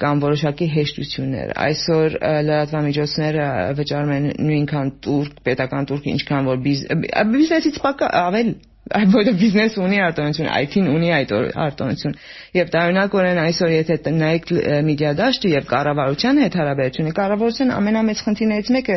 կամ 0.00 0.20
որոշակի 0.22 0.66
հեշտություններ։ 0.72 1.52
Այսօր 1.58 2.16
լրատվամիջոցները 2.48 3.46
վճարում 3.80 4.12
են 4.16 4.28
նույնքան 4.46 4.92
турք, 5.04 5.40
պետական 5.48 5.88
турք, 5.90 6.06
ինչքան 6.14 6.50
որ 6.50 6.60
բիզնեսից 6.64 7.80
ավելի 7.90 8.54
ավել 8.90 9.10
որը 9.14 9.32
բիզնես 9.38 9.74
ունի 9.78 9.98
արտոնություն, 10.02 10.46
IT-ն 10.50 10.86
ունի 10.90 11.10
այդ 11.14 11.32
արտոնություն։ 11.64 12.14
Եվ 12.56 12.70
տարօրինակորեն 12.74 13.40
այսօր 13.44 13.72
եթե 13.74 13.96
նայեք 14.16 14.48
մեդիա 14.88 15.10
դաշտը 15.20 15.50
եւ 15.52 15.66
կառավարության 15.70 16.40
հետ 16.44 16.56
հարաբերությունը, 16.60 17.12
կառավարության 17.20 17.74
ամենամեծ 17.76 18.22
խնդիրներից 18.26 18.72
մեկը 18.76 18.96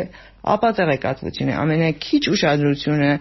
ապատեղեկատվություն 0.53 1.51
է, 1.51 1.53
ամենակիչ 1.63 2.23
ուշադրությունը 2.33 3.11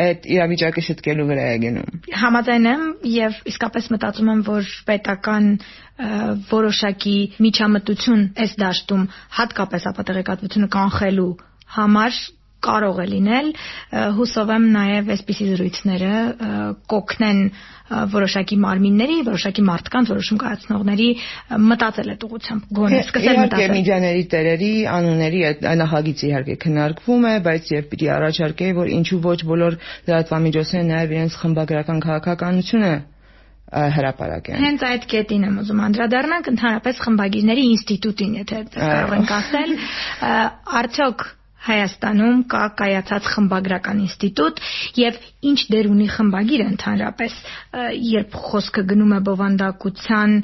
այդ 0.00 0.26
իրավիճակը 0.34 0.84
շտկելու 0.88 1.28
վրա 1.30 1.46
է 1.50 1.54
գնում։ 1.62 2.02
Համաձայն 2.24 2.68
եմ 2.70 2.82
եւ 3.14 3.38
իսկապես 3.52 3.88
մտածում 3.94 4.32
եմ, 4.34 4.42
որ 4.50 4.74
պետական 4.90 5.48
որոշակի 6.50 7.16
միջամտություն 7.46 8.26
այս 8.44 8.58
դաշտում 8.64 9.08
հատկապես 9.38 9.88
ապատեղեկատվությունը 9.94 10.70
կանխելու 10.76 11.30
համար 11.78 12.20
կարող 12.66 13.00
է 13.00 13.06
լինել 13.10 13.52
հուսով 14.20 14.54
եմ 14.56 14.64
նաև 14.76 15.12
այսպիսի 15.16 15.50
զրույցները 15.50 16.14
կօգնեն 16.92 17.42
որոշակի 17.90 18.56
մարմինների, 18.62 19.16
որոշակի 19.26 19.62
մարդկանց, 19.66 20.10
որոշում 20.12 20.40
կայացնողների 20.40 21.06
մտածել 21.70 22.10
այդ 22.12 22.26
ուղությամբ, 22.26 22.68
գոնե 22.78 23.00
սկսել 23.00 23.40
մտածել։ 23.40 23.64
Իհարկե 23.64 23.78
միջաների 23.80 24.24
տերերի, 24.34 24.72
անունների 24.94 25.40
այդ 25.48 25.64
նախագիծը 25.80 26.28
իհարկե 26.30 26.56
քննարկվում 26.64 27.26
է, 27.30 27.34
բայց 27.50 27.72
եւ 27.74 27.88
պիտի 27.90 28.10
առաջարկեի, 28.14 28.76
որ 28.78 28.92
ինչու 29.00 29.20
ոչ 29.26 29.38
բոլոր 29.50 29.78
լրատվամիջոցները 30.10 30.86
նաև 30.90 31.16
իրենց 31.18 31.40
խմբագրական 31.40 32.04
քաղաքականությունը 32.06 32.92
հրապարակեն։ 33.70 34.64
Հենց 34.66 34.84
այդ 34.86 35.04
կետին 35.10 35.44
եմ 35.46 35.58
ուզում 35.62 35.82
անդրադառնանք 35.86 36.48
ընդհանրապես 36.50 37.02
խմբագիրների 37.06 37.66
ինստիտուտին, 37.70 38.32
եթե 38.40 38.62
կարող 38.74 39.12
ենք 39.20 39.34
ասել, 39.36 39.74
արդյոք 40.80 41.26
Հայաստանում 41.60 42.38
կա 42.52 42.62
կայացած 42.80 43.26
խմբագրական 43.34 43.98
ինստիտուտ 44.06 44.60
եւ 45.00 45.18
ինչ 45.50 45.58
դեր 45.74 45.88
ունի 45.90 46.06
խմբագիրը 46.14 46.68
ընդհանրապես 46.70 47.34
երբ 48.10 48.38
խոսքը 48.44 48.84
գնում 48.92 49.12
է 49.16 49.20
բովանդակության 49.28 50.38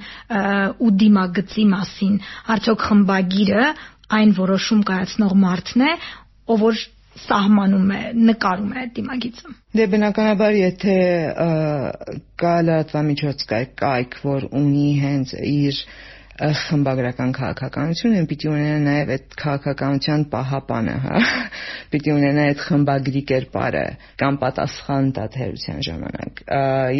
ու 0.87 0.91
դիմագծի 1.05 1.65
մասին 1.73 2.19
արդյոք 2.57 2.85
խմբագիրը 2.91 3.65
այն 4.17 4.37
որոշում 4.37 4.85
կայացնող 4.93 5.33
մարդն 5.47 5.87
է 5.87 5.95
ով 6.53 6.63
որ 6.67 6.85
սահմանում 7.27 7.93
է, 7.97 8.01
նկարում 8.29 8.73
է 8.77 8.83
դիմագիծը։ 8.97 9.53
Դե 9.79 9.87
բնականաբար 9.93 10.59
եթե 10.59 10.97
կա 12.43 12.55
լրատվամիջոց 12.67 13.45
կայք, 13.53 14.19
որ 14.27 14.47
ունի 14.61 14.91
հենց 15.01 15.33
իր 15.53 15.81
խմբագրական 16.37 17.31
քաղաքականությունը 17.37 18.23
պիտի 18.29 18.49
ունենա 18.51 18.81
նաև 18.87 19.13
այդ 19.15 19.37
քաղաքականության 19.41 20.25
պահապանը, 20.33 20.97
հա։ 21.05 21.21
Պիտի 21.93 22.13
ունենա 22.13 22.45
այդ 22.51 22.61
խմբագրի 22.67 23.23
կերպարը 23.31 23.85
կամ 24.21 24.39
պատասխան 24.43 25.09
տա 25.17 25.25
թերության 25.37 25.81
ժամանակ։ 25.87 26.43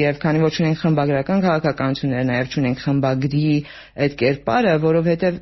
Եվ 0.01 0.23
քանի 0.25 0.43
որ 0.47 0.61
ունենք 0.63 0.81
խմբագրական 0.85 1.45
քաղաքականություններ, 1.47 2.27
նաև 2.33 2.57
ունենք 2.63 2.83
խմբագրի 2.87 3.45
այդ 4.07 4.17
կերպարը, 4.25 4.75
որովհետև 4.87 5.39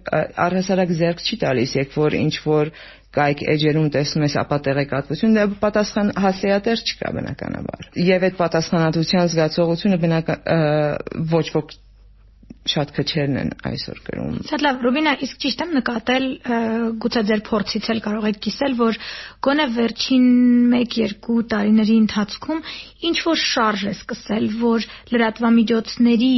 առհասարակ 0.48 0.94
ձեռք 1.04 1.24
չի 1.24 1.40
տալիս, 1.44 1.78
երբ 1.84 1.98
որ 2.02 2.18
ինչ 2.24 2.34
որ 2.50 2.74
կայք 3.14 3.42
էջերում 3.52 3.88
տեսնում 3.94 4.24
ես 4.26 4.34
ապատեղեկատվություն, 4.42 5.36
դա 5.38 5.44
պատասխան 5.62 6.08
հասեատեր 6.24 6.80
չկա 6.82 7.12
բնականաբար։ 7.14 7.90
Եվ 8.08 8.26
այդ 8.28 8.38
պատասխանատվության 8.40 9.30
զգացողությունը 9.34 9.98
բնական 10.02 10.40
ոչ 11.30 11.44
ոք 11.54 11.76
շատ 12.64 12.92
քչերն 12.96 13.36
են 13.40 13.50
այսօր 13.68 13.98
գրում։ 14.06 14.36
Շատ 14.48 14.62
լավ, 14.64 14.78
Ռուբինա, 14.84 15.12
իսկ 15.26 15.40
ճիշտ 15.44 15.62
եմ 15.64 15.72
նկատել, 15.78 16.24
գուցե 17.04 17.22
ձեր 17.28 17.42
փորձից 17.48 17.88
էլ 17.92 18.00
կարող 18.04 18.28
եք 18.30 18.38
կիսել, 18.46 18.76
որ 18.78 18.98
գոնե 19.44 19.66
վերջին 19.74 20.28
1-2 20.78 21.36
տարիների 21.52 21.96
ընթացքում 22.04 22.62
ինչ 23.04 23.16
որ 23.28 23.38
շարժ 23.44 23.84
է 23.84 23.92
սկսել, 23.94 24.46
որ 24.62 24.86
լրատվամիջոցների 25.12 26.32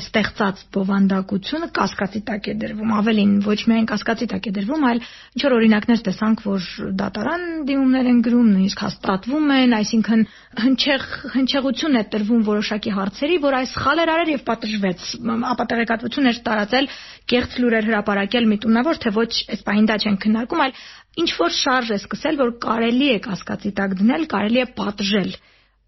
ստեղծած 0.00 0.62
բովանդակությունը 0.74 1.68
կասկածի 1.76 2.22
տակ 2.30 2.48
է 2.48 2.54
դրվում, 2.64 2.94
ավելին 3.04 3.34
ոչ 3.44 3.58
միայն 3.68 3.88
կասկածի 3.92 4.28
տակ 4.32 4.48
է 4.48 4.54
դրվում, 4.58 4.86
այլ 4.88 5.02
ինչ 5.04 5.44
որ 5.44 5.56
օրինակներ 5.58 6.04
տեսանք, 6.08 6.44
որ 6.48 6.70
դատարան 7.04 7.44
դիմումներ 7.68 8.10
են 8.14 8.20
գրում, 8.24 8.48
նույնիսկ 8.54 8.84
հաստատվում 8.84 9.52
են, 9.58 9.76
այսինքն 9.80 10.24
հնչեղ 10.64 11.06
հնչեղություն 11.34 11.98
է 12.00 12.04
տրվում 12.14 12.42
որոշակի 12.48 12.94
հարցերի, 12.94 13.38
որ 13.44 13.58
այս 13.60 13.76
խալ 13.84 14.02
էր 14.04 14.12
արել 14.14 14.32
եւ 14.34 14.44
պատժվեց 14.48 15.08
ապատեղեկատվություն 15.54 16.30
էր 16.30 16.38
տարածել, 16.48 16.88
կեղծ 17.32 17.56
լուրեր 17.64 17.88
հրապարակել 17.90 18.46
միտումնավոր, 18.52 19.00
թե 19.04 19.14
ոչ 19.18 19.30
այս 19.54 19.64
պահին 19.68 19.88
դա 19.90 19.96
չեն 20.04 20.20
քննարկում, 20.24 20.62
այլ 20.64 20.78
ինչ 21.24 21.30
որ 21.40 21.56
շարժ 21.58 21.90
է 21.94 21.98
սկսել, 22.02 22.38
որ 22.44 22.54
կարելի 22.64 23.10
է 23.14 23.18
կասկածի 23.26 23.74
տակ 23.80 23.98
դնել, 24.02 24.28
կարելի 24.34 24.62
է 24.64 24.68
պատժել 24.78 25.34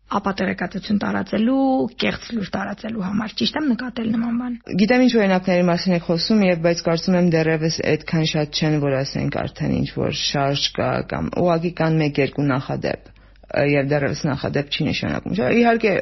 ապատերեկատվություն 0.07 0.99
տարածելու, 1.03 1.63
կեղծ 1.99 2.27
լուր 2.37 2.51
տարածելու 2.55 3.05
համար։ 3.07 3.33
Ճիշտ 3.41 3.57
եմ 3.59 3.65
նկատել 3.73 4.11
նման 4.13 4.37
բան։ 4.43 4.53
Գիտեմ 4.83 5.03
ինչ 5.07 5.11
օրինակների 5.19 5.65
մասին 5.67 5.97
եք 5.97 6.07
խոսում, 6.07 6.45
եւ 6.47 6.61
բայց 6.67 6.83
կարծում 6.87 7.17
եմ 7.19 7.31
դեռևս 7.35 7.79
այդքան 7.91 8.29
շատ 8.31 8.61
չեն, 8.61 8.77
որ 8.87 8.97
ասենք 9.01 9.39
արդեն 9.43 9.75
ինչ 9.81 9.89
որ 9.97 10.17
շարժ 10.23 10.67
կա 10.79 10.91
կամ 11.11 11.31
ուղղակի 11.43 11.73
կան 11.83 11.99
1-2 12.07 12.47
նախադեպ 12.55 13.11
եւ 13.57 13.91
դեռևս 13.91 14.23
նախադեպ 14.31 14.71
չի 14.77 14.87
նշանակում։ 14.91 15.37
Իհարկե 15.57 15.93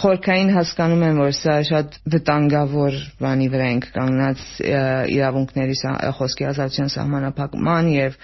խորքային 0.00 0.50
հասկանում 0.56 1.02
եմ, 1.06 1.20
որ 1.22 1.32
սա 1.36 1.54
շատ 1.68 1.96
վտանգավոր 2.14 2.98
բանի 3.22 3.48
վրա 3.52 3.68
ենք 3.72 3.88
կանգնած 3.96 4.44
իրավունքների 5.14 5.78
խոսքի 6.18 6.48
ազատության 6.50 6.92
սահմանափակման 6.96 7.90
եւ 7.92 8.18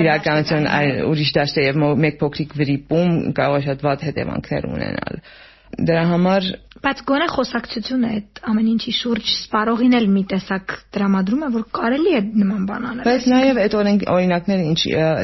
իրականության 0.00 0.70
ուրիշ 1.10 1.34
դաշտը 1.40 1.68
եւ 1.68 1.84
մեկ 2.06 2.18
փոքրիկ 2.24 2.56
վրիպում 2.62 3.14
կարող 3.40 3.60
է 3.60 3.68
շատ 3.68 3.86
վատ 3.86 4.08
հետևանքներ 4.10 4.68
ունենալ։ 4.70 5.22
Դրա 5.70 6.04
համար 6.10 6.46
բայց 6.80 7.00
գոնե 7.08 7.26
խոսակցությունը 7.30 8.10
այդ 8.10 8.38
ամեն 8.50 8.68
ինչի 8.70 8.92
շուրջ 8.96 9.32
սպառողին 9.34 9.96
էլ 9.98 10.06
մի 10.14 10.22
տեսակ 10.32 10.72
դրամադրում 10.96 11.42
է 11.46 11.50
որ 11.56 11.66
կարելի 11.76 12.14
է 12.16 12.22
նման 12.40 12.62
բան 12.70 12.86
անել 12.90 13.08
բայց 13.10 13.26
նաև 13.32 13.60
այդ 13.64 13.76
օրինակները 14.14 14.64
ինչ 14.70 14.80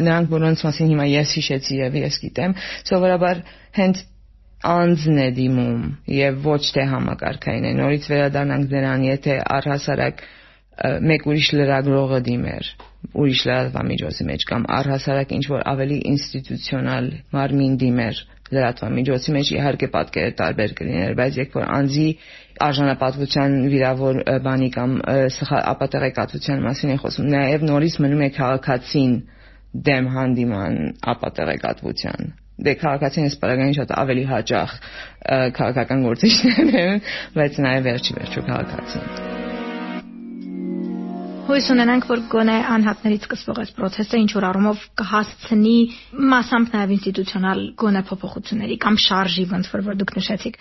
նրանք 0.07 0.35
որոնց 0.37 0.65
մասին 0.67 0.93
հիմա 0.93 1.07
ես 1.13 1.33
հիշեցի 1.41 1.79
եւ 1.81 1.99
ես 2.03 2.21
գիտեմ 2.27 2.57
սովորաբար 2.93 3.43
հենց 3.81 4.05
անձն 4.67 5.21
է 5.23 5.29
դիմում 5.37 5.85
եւ 6.17 6.41
ոչ 6.47 6.63
թե 6.77 6.85
համակարգային 6.93 7.69
է։ 7.71 7.73
Նորից 7.81 8.09
վերադառնանք 8.13 8.69
դրան, 8.73 9.07
եթե 9.07 9.39
առհասարակ 9.57 10.25
մեկ 10.77 11.27
ուրիշ 11.31 11.49
լրագրողը 11.57 12.19
դիմեր 12.27 12.71
ուրիշ 13.17 13.43
լրատվամիջոցի 13.49 14.25
մեջ 14.31 14.43
կամ 14.51 14.67
առհասարակ 14.77 15.33
ինչ 15.37 15.45
որ 15.53 15.63
ավելի 15.73 15.99
ինստիտուցիոնալ 16.11 17.09
մարմին 17.37 17.77
դիմեր 17.83 18.21
լրատվամիջոցի 18.57 19.35
մեջ 19.37 19.53
իհարկե 19.57 19.89
պատկերը 19.97 20.35
տարբեր 20.41 20.75
կլիներ, 20.81 21.15
բայց 21.21 21.39
երբ 21.41 21.57
որ 21.57 21.67
անձի 21.77 22.09
արժանապատվության 22.67 23.57
վիրավոր 23.73 24.21
բանի 24.47 24.71
կամ 24.77 24.97
ապատեղեկատվության 25.73 26.65
մասին 26.67 26.95
է 26.95 26.99
խոսում, 27.03 27.31
նաև 27.37 27.69
նորից 27.73 28.01
մնում 28.05 28.25
է 28.27 28.31
քաղաքացին 28.37 29.15
դեմ 29.91 30.11
հանդիման 30.17 30.83
ապատեղեկատվության 31.17 32.35
դե 32.57 32.77
քաղաքացին 32.81 33.31
սպարագային 33.35 33.77
շատ 33.77 33.97
ավելի 34.01 34.25
հաճախ 34.33 34.77
քաղաքական 35.61 36.05
գործիչներ 36.09 36.77
են, 36.83 37.03
բայց 37.37 37.59
նաև 37.67 37.89
վերջի 37.91 38.21
վերջո 38.21 38.47
քաղաքացին։ 38.51 39.35
Հույս 41.47 41.67
ունենանք, 41.71 42.07
որ 42.11 42.21
գոնե 42.27 42.55
անհատներից 42.75 43.27
սկսվող 43.29 43.59
այս 43.63 43.69
process-ը 43.77 44.19
ինչ 44.19 44.31
որ 44.35 44.47
առումով 44.49 44.81
կհասցնի 44.99 45.75
մասամբ 46.33 46.73
նաև 46.75 46.95
ինստիտուցիոնալ 46.97 47.61
գոնե 47.83 48.03
փոփոխությունների 48.09 48.79
կամ 48.83 48.99
շարժի, 49.05 49.45
ոնց 49.53 49.71
որ 49.77 49.85
որ 49.87 50.01
դուք 50.01 50.15
նշեցիք։ 50.17 50.59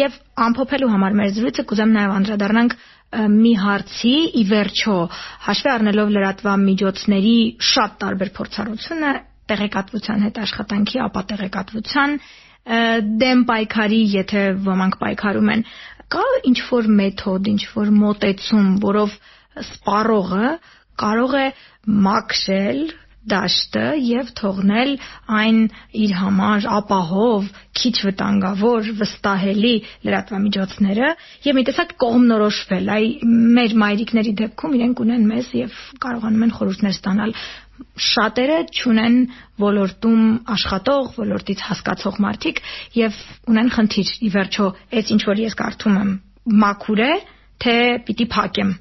Եվ 0.00 0.16
ամփոփելու 0.46 0.90
համար 0.94 1.18
մեր 1.20 1.34
զրույցը 1.36 1.66
կուզեմ 1.68 1.92
նաև 2.00 2.16
անդրադառնանք 2.16 2.78
մի 3.36 3.52
հարցի 3.60 4.14
ի 4.40 4.42
վերջո 4.54 4.96
հաշվի 5.50 5.70
առնելով 5.74 6.14
լրատվամիջոցների 6.16 7.38
շատ 7.74 7.96
տարբեր 8.00 8.32
փորձառությունը 8.40 9.12
տեղեկատվության 9.50 10.24
հետ 10.26 10.40
աշխատանքի, 10.44 11.02
ապա 11.06 11.22
տեղեկատվության 11.32 12.16
դեմ 13.20 13.44
պայքարի, 13.48 14.00
եթե 14.14 14.42
ոմանք 14.66 14.98
պայքարում 15.00 15.52
են, 15.54 15.62
կա 16.12 16.24
ինչ 16.50 16.58
որ 16.70 16.88
մեթոդ, 17.00 17.48
ինչ 17.54 17.62
որ 17.74 17.92
մոտեցում, 18.00 18.66
որով 18.84 19.14
սպառողը 19.64 20.50
կարող 21.00 21.36
է 21.40 21.46
մաքրել 22.06 22.82
դաշտը 23.30 23.84
եւ 24.00 24.30
թողնել 24.40 24.92
այն 25.38 25.58
իր 26.04 26.12
համար 26.20 26.66
ապահով, 26.76 27.48
քիչ 27.80 27.92
վտանգավոր, 28.06 28.88
վստահելի 29.00 29.72
լրատվամիջոցները 30.08 31.10
եւ 31.46 31.58
մի 31.58 31.64
տեսակ 31.68 31.92
կողմնորոշվել։ 32.04 32.92
Այ 32.96 33.10
մեր 33.58 33.76
մայրիկների 33.84 34.34
դեպքում 34.40 34.76
իրենք 34.80 35.02
ունեն 35.04 35.26
մեզ 35.34 35.50
եւ 35.60 35.76
կարողանում 36.06 36.46
են 36.48 36.54
խորհուրդներ 36.56 36.96
ստանալ 36.96 37.36
շատերը 38.10 38.58
ճունեն 38.80 39.16
ոլորտում 39.64 40.22
աշխատող, 40.56 41.10
ոլորտից 41.20 41.64
հասկացող 41.70 42.20
մարդիկ 42.26 42.62
եւ 43.00 43.18
ունեն 43.54 43.72
խնդիր 43.76 44.12
ի 44.20 44.30
վերջո, 44.36 44.68
այս 45.00 45.12
ինչ 45.16 45.22
որ 45.30 45.42
ես 45.46 45.58
կարդում 45.62 45.98
եմ, 46.00 46.14
մաքուր 46.64 47.04
է, 47.06 47.12
թե 47.60 47.76
պիտի 48.08 48.28
փակեմ 48.36 48.78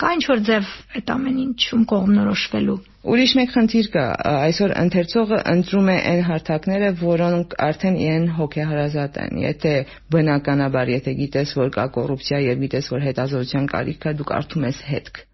Կա 0.00 0.10
ինչ 0.16 0.22
որ 0.30 0.38
ձև 0.48 0.68
այդ 0.96 1.10
ամեն 1.12 1.40
ինչում 1.42 1.80
կողմնորոշվելու։ 1.90 2.76
Ուրիշ 3.12 3.34
մեկ 3.38 3.50
խնդիր 3.56 3.88
կա, 3.96 4.04
այսօր 4.30 4.72
ընթերցողը 4.82 5.40
ընտրում 5.52 5.90
է 5.92 5.96
այն 6.12 6.22
հարթակները, 6.28 6.90
որոնք 7.02 7.56
արդեն 7.68 8.00
իրեն 8.06 8.26
հոգեհարազատ 8.40 9.18
են։ 9.26 9.40
Եթե 9.44 9.74
բնականաբար, 10.16 10.94
եթե 10.96 11.16
գիտես, 11.20 11.56
որ 11.60 11.74
կա 11.76 11.88
կոռուպցիա 11.98 12.44
եւ 12.48 12.64
գիտես, 12.64 12.92
որ 12.96 13.08
հետազոտության 13.10 13.72
կարիք 13.74 14.00
կա, 14.06 14.14
դու 14.20 14.30
կարդում 14.32 14.70
ես 14.70 14.80
հետք 14.94 15.26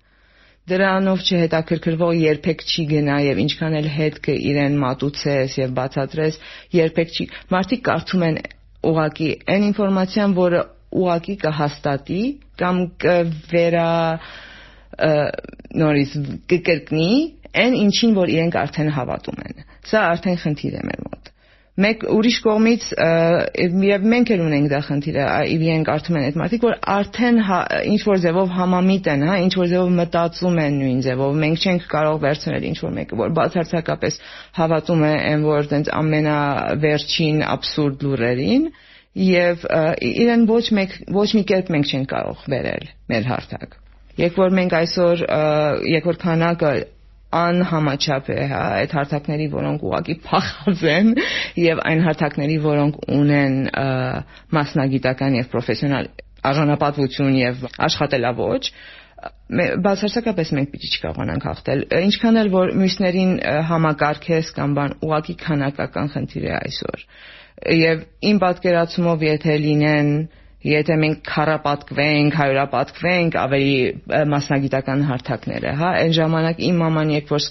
դրանով 0.71 1.21
չհետաքրքրվող 1.27 2.13
երբեք 2.21 2.63
չի 2.67 2.85
գնա 2.91 3.17
եւ 3.27 3.41
ինչքան 3.45 3.77
էլ 3.81 3.89
հետքը 3.97 4.35
իրեն 4.51 4.79
մատուցես 4.83 5.59
եւ 5.61 5.75
բացատրես 5.77 6.39
երբեք 6.77 7.13
չի 7.17 7.27
մարդիկ 7.55 7.85
կարդում 7.89 8.25
են 8.29 8.41
ուղակի 8.91 9.29
այն 9.55 9.67
ինֆորմացիան 9.69 10.35
որը 10.41 10.63
ուղակի 11.03 11.37
կհաստատի 11.45 12.21
կամ 12.63 12.83
կվերա 13.07 13.87
նորից 15.85 16.19
կկրկնի 16.51 17.09
այն 17.63 17.79
ինչին 17.87 18.19
որ 18.19 18.35
իրենք 18.37 18.59
արդեն 18.65 18.93
հավատում 18.99 19.43
են 19.47 19.65
սա 19.91 20.05
արդեն 20.17 20.39
խնդիր 20.43 20.77
է 20.81 20.85
մեր 20.91 21.03
մոտ 21.07 21.33
մեկ 21.77 22.05
ուրիշ 22.09 22.37
կողմից 22.45 22.85
եւ 23.85 24.07
մենք 24.13 24.31
էլ 24.33 24.43
ունենք 24.47 24.71
դա 24.73 24.79
խնդիրը 24.87 25.27
իրենք 25.53 25.91
արդեն 25.93 26.17
են 26.17 26.27
այդ 26.29 26.39
մարդիկ 26.41 26.65
որ 26.67 26.77
արդեն 26.95 27.41
հա, 27.49 27.59
ինչ 27.93 28.01
որ 28.07 28.23
ձևով 28.25 28.55
համամիտ 28.57 29.11
են 29.13 29.25
հա 29.29 29.37
ինչ 29.45 29.53
որ 29.61 29.71
ձևով 29.73 29.93
մտածում 30.01 30.59
են 30.65 30.79
նույն 30.81 31.05
ձևով 31.07 31.39
մենք 31.45 31.67
չենք 31.67 31.87
կարող 31.93 32.19
վերցնել 32.25 32.67
ինչ 32.71 32.79
որ 32.87 32.97
մեկը 32.97 33.21
որ 33.21 33.37
բացարձակապես 33.37 34.21
հավատում 34.57 35.07
է 35.07 35.15
այն 35.37 35.47
որ 35.53 35.71
տենց 35.77 35.95
ամենավերջին 36.01 37.43
абսուրդ 37.53 38.07
լուրերին 38.09 38.69
եւ 39.27 39.67
իրեն 40.17 40.49
ոչ 40.49 40.65
մեկ 40.81 41.01
ոչ 41.17 41.29
մի 41.37 41.45
կերպ 41.53 41.75
մենք 41.77 41.93
չենք 41.93 42.15
կարող 42.17 42.47
վերել 42.57 42.89
մեր 43.13 43.29
հարթակ 43.37 43.83
Երբ 44.17 44.39
որ 44.41 44.55
մենք 44.57 44.75
այսօր 44.77 45.23
երբ 45.93 46.07
որ 46.09 46.19
քանակը 46.23 46.69
անհամաչափ 47.35 48.29
է, 48.31 48.39
հա, 48.51 48.61
այդ 48.83 48.93
հարթակների, 48.97 49.47
որոնք 49.55 49.87
ուղակի 49.87 50.15
փախած 50.27 50.85
են 50.93 51.09
եւ 51.63 51.83
այն 51.91 52.05
հարթակների, 52.07 52.59
որոնք 52.67 53.01
ունեն 53.17 53.57
մասնագիտական 54.57 55.41
եւ 55.41 55.51
պրոֆեսիոնալ 55.55 56.09
արժանապատվություն 56.47 57.37
եւ 57.41 57.67
աշխատելավոճ, 57.89 58.71
բացարձակապես 59.83 60.51
մենք 60.57 60.73
պիտի 60.73 60.89
չկարողանանք 60.97 61.45
հաղթել։ 61.49 61.83
Ինչքան 62.07 62.39
էլ 62.43 62.51
որ 62.53 62.73
մյուսներին 62.83 63.33
համակարգես 63.71 64.51
կամ 64.57 64.75
բան 64.77 64.95
ուղակի 65.07 65.37
քանակական 65.43 66.11
խնդիր 66.15 66.47
է 66.47 66.53
այսօր։ 66.57 67.05
Եվ 67.81 68.03
իմ 68.31 68.41
պատկերացումով 68.43 69.25
եթե 69.27 69.57
լինեն 69.65 70.11
եթե 70.67 70.97
մենք 71.03 71.19
քարապատկվենք, 71.31 72.37
հայրապատկվենք 72.41 73.37
ավելի 73.43 73.77
մասնագիտական 74.33 75.05
հարթակները, 75.11 75.75
հա, 75.81 75.91
այն 76.03 76.15
ժամանակ 76.19 76.63
իմ 76.69 76.81
մաման 76.83 77.13
երբ 77.17 77.33
որ 77.35 77.49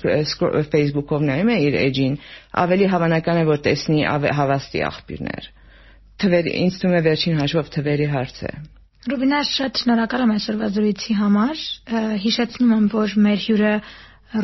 Facebook-ով 0.74 1.27
նայում 1.29 1.51
է 1.55 1.57
իր 1.65 1.77
էջին, 1.86 2.17
ավելի 2.65 2.89
հավանական 2.95 3.41
է 3.41 3.45
որ 3.50 3.62
տեսնի 3.69 4.01
հավաստի 4.39 4.84
աղբյուրներ։ 4.89 5.51
Թվերի 6.25 6.55
ինձ 6.65 6.79
թվում 6.81 6.95
է 6.95 7.01
վերջին 7.05 7.39
հաշվով 7.43 7.72
թվերի 7.75 8.10
հարց 8.15 8.41
է։ 8.50 8.51
Ռուբինա 9.05 9.39
շատ 9.45 9.79
շնորհակալ 9.84 10.22
եմ 10.25 10.31
այսօրվա 10.36 10.67
զրույցի 10.75 11.15
համար։ 11.19 11.63
Հիշեցնում 12.25 12.72
եմ, 12.75 12.85
որ 12.96 13.11
մեր 13.25 13.42
հյուրը 13.46 13.74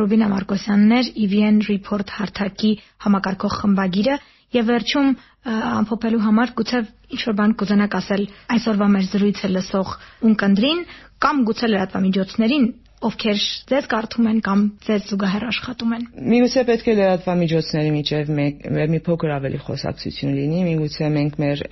Ռուբինա 0.02 0.28
Մարկոսյանն 0.32 0.92
էր 0.98 1.08
EVN 1.26 1.58
Report 1.66 2.12
հարթակի 2.18 2.72
համակարգող 3.06 3.56
խմբագիրը 3.62 4.18
եւ 4.56 4.70
վերջում 4.72 5.10
ամփոփելու 5.42 6.22
համար 6.22 6.52
գուցե 6.60 6.80
ինչ 7.16 7.22
որ 7.28 7.36
բան 7.40 7.54
կուզենաք 7.62 7.96
ասել 7.98 8.24
այսօրվա 8.56 8.88
մեր 8.96 9.06
զրույցը 9.12 9.50
լսող 9.56 9.94
ունկնդրին 10.30 10.84
կամ 11.26 11.40
գուցե 11.50 11.70
լրատվամիջոցներին 11.72 12.68
ովքեր 13.02 13.40
ձեզ 13.72 13.88
կարդում 13.90 14.28
են 14.30 14.40
կամ 14.46 14.60
ձեզ 14.86 15.06
զուգահեռ 15.10 15.46
աշխատում 15.50 15.94
են։ 15.96 16.04
Միգուցե 16.32 16.64
պետք 16.70 16.90
է 16.92 16.94
լրատվամիջոցների 17.00 17.94
միջև 17.96 18.30
մեկ 18.38 18.60
մի 18.94 19.00
փոքր 19.08 19.34
ավելի 19.38 19.62
խոսակցություն 19.66 20.36
լինի, 20.38 20.60
միգուցե 20.68 21.10
մենք 21.18 21.40
մեր 21.42 21.64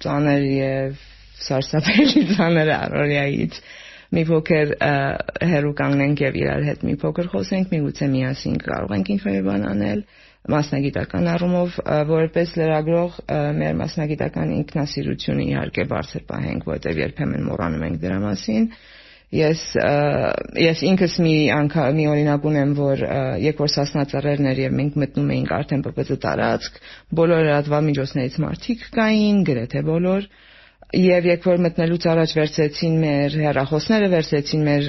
ծանր 0.00 0.46
եւ 0.54 1.04
սարսափելի 1.50 2.24
ծանր 2.32 2.72
առօրյայից 2.78 3.60
մի 4.16 4.24
փոքր 4.30 4.72
հերու 5.50 5.74
կանգնենք 5.80 6.22
եւ 6.24 6.40
իրար 6.40 6.64
հետ 6.70 6.80
մի 6.88 6.94
փոքր 7.04 7.28
խոսենք, 7.34 7.68
միգուցե 7.76 8.08
միասին 8.16 8.56
կարող 8.64 8.94
ենք 8.96 9.12
ինչ-որ 9.14 9.38
բան 9.50 9.66
անել 9.70 10.00
մասնագիտական 10.48 11.26
առումով 11.34 11.74
որպես 12.08 12.54
լրագրող 12.60 13.18
մեր 13.60 13.74
մասնագիտական 13.80 14.54
ինքնասիրությունը 14.56 15.44
իհարկե 15.50 15.84
բարձր 15.90 16.24
պահենք, 16.30 16.64
որտեղ 16.70 17.00
երբեմն 17.04 17.44
մոռանում 17.50 17.84
ենք 17.90 18.00
դրա 18.04 18.18
մասին։ 18.24 18.66
Ես 19.30 19.60
ես 20.58 20.80
ինքս 20.90 21.12
մի 21.22 21.34
անգամ 21.54 21.98
մի 22.00 22.06
օրինակ 22.10 22.46
ունեմ, 22.50 22.72
որ 22.80 23.02
երբ 23.44 23.60
որ 23.62 23.72
Սասնա 23.76 24.02
ծռերներ 24.10 24.62
եւ 24.64 24.72
մենք 24.80 24.96
մտնում 25.02 25.28
էինք 25.36 25.52
արդեն 25.58 25.84
ՊՊԾ 25.86 26.18
տարածք, 26.24 26.80
բոլոր 27.20 27.44
լրատվամիջոցներից 27.46 28.38
մարդիկ 28.42 28.82
կային, 28.96 29.44
գրեթե 29.46 29.84
բոլոր, 29.86 30.26
Եվ 30.90 31.26
երբ 31.28 31.44
որ 31.46 31.60
մտնելուց 31.64 32.06
առաջ 32.10 32.32
վերցեցին 32.36 32.94
մեր 33.02 33.34
հեռախոսները, 33.40 34.06
վերցեցին 34.14 34.64
մեր 34.68 34.88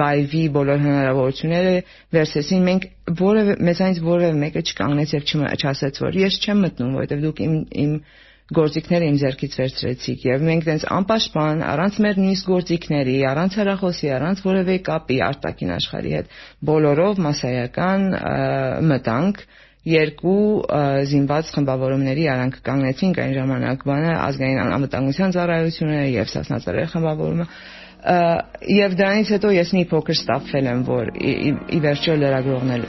լայվի 0.00 0.42
բոլոր 0.56 0.84
հնարավորությունները, 0.84 1.72
վերցեցին 2.16 2.62
մենք 2.68 2.86
որևէ 3.22 3.56
մեզանից 3.70 3.98
որևէ 4.06 4.38
մեկը 4.44 4.62
չկանգնեց 4.70 5.16
եւ 5.16 5.26
չասեց 5.58 6.00
որ 6.06 6.20
ես 6.22 6.38
չեմ 6.46 6.62
մտնում, 6.66 6.94
որովհետեւ 7.00 7.26
դուք 7.26 7.42
իմ 7.46 7.58
իմ 7.86 7.98
գործիքները 8.56 9.06
իմ 9.10 9.16
ձեռքից 9.20 9.54
վերցրեցիք 9.58 10.24
եւ 10.26 10.42
մենք 10.46 10.66
տենց 10.66 10.84
անպաշտպան 10.96 11.62
առանց 11.66 11.96
մեր 12.04 12.18
նույնիսկ 12.22 12.50
գործիքների, 12.52 13.16
առանց 13.26 13.56
հեռախոսի, 13.58 14.10
առանց 14.16 14.42
որևէ 14.46 14.76
կապի 14.86 15.16
արտաքին 15.26 15.72
աշխարհի 15.76 16.12
հետ 16.14 16.36
բոլորով 16.70 17.22
massայական 17.26 18.06
մտանք 18.92 19.42
երկու 19.86 20.42
զինված 21.10 21.50
խմբավորումների 21.54 22.24
արանք 22.32 22.56
կանգնեցինք 22.66 23.18
այն 23.22 23.34
ժամանակ 23.36 23.84
բանը 23.86 24.12
ազգային 24.26 24.60
անվտանգության 24.66 25.34
ծառայությունը 25.36 26.00
եւ 26.10 26.30
Սասնածռեր 26.32 26.88
խմբավորումը 26.94 27.46
եւ 28.76 28.96
դրանից 28.98 29.32
հետո 29.36 29.52
ես 29.56 29.72
մի 29.76 29.84
փոքր 29.92 30.18
ստափվել 30.20 30.70
եմ 30.72 30.82
որ 30.90 31.12
ի, 31.16 31.80
վերջո 31.86 32.16
լրագրողն 32.22 32.74
էլ 32.76 32.86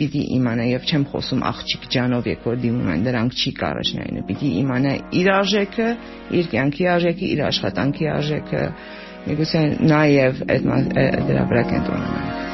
պիտի 0.00 0.22
իմանա 0.36 0.66
եւ 0.70 0.84
չեմ 0.90 1.06
խոսում 1.12 1.40
աղջիկ 1.50 1.88
ջանով 1.94 2.28
երբ 2.30 2.46
որ 2.50 2.60
դիմում 2.64 2.92
են 2.94 3.02
դրանք 3.06 3.40
չի 3.40 3.52
կարճնային 3.60 4.22
պիտի 4.30 4.52
իմանա 4.62 4.94
իր 5.20 5.32
արժեքը 5.36 5.88
իր 6.40 6.52
կյանքի 6.54 6.90
արժեքը 6.96 7.32
իր 7.34 7.42
աշխատանքի 7.50 8.12
արժեքը 8.16 8.62
միգուցե 9.30 9.64
նաեւ 9.90 10.44
այդ 10.56 10.70
դրա 11.30 11.48
վրա 11.50 11.66
կենտրոնանանք 11.74 12.49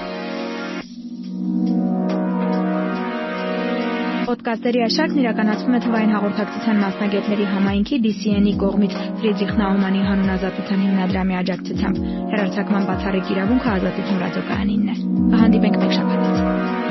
Պոդկասթերի 4.37 4.81
աշակն 4.85 5.21
իրականացվում 5.21 5.77
է 5.77 5.79
թվային 5.85 6.11
հաղորդակցության 6.15 6.83
մասնագետների 6.83 7.47
համայնքի 7.53 8.01
DCN-ի 8.07 8.53
կողմից 8.63 8.97
Ֆրիդրիխ 9.23 9.53
Նաումանի 9.63 10.03
հանուն 10.11 10.33
ազատության 10.37 10.83
հիմնադրամի 10.87 11.39
աջակցությամբ։ 11.41 12.01
Հերարցակման 12.37 12.89
բացառիկ 12.93 13.31
իրավունքը 13.37 13.71
ազատություն 13.77 14.25
ռադիոկայանինն 14.27 14.91
է։ 14.93 14.99
Կհանդիպենք 15.37 15.81
մեկ 15.85 15.97
շաբաթ։ 16.01 16.86